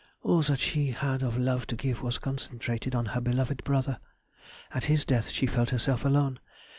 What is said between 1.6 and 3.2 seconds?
to give was concentrated on